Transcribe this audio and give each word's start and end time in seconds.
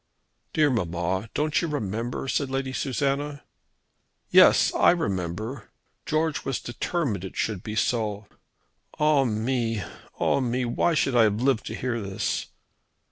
"Dear 0.53 0.71
mamma, 0.71 1.29
don't 1.35 1.61
you 1.61 1.67
remember?" 1.67 2.27
said 2.27 2.49
Lady 2.49 2.73
Susanna. 2.73 3.43
"Yes; 4.31 4.73
I 4.73 4.89
remember. 4.89 5.69
George 6.07 6.43
was 6.43 6.59
determined 6.59 7.23
it 7.23 7.35
should 7.37 7.61
be 7.61 7.75
so. 7.75 8.25
Ah 8.99 9.25
me! 9.25 9.83
ah 10.19 10.39
me! 10.39 10.65
Why 10.65 10.95
should 10.95 11.15
I 11.15 11.25
have 11.25 11.39
lived 11.43 11.67
to 11.67 11.75
hear 11.75 12.01
this!" 12.01 12.47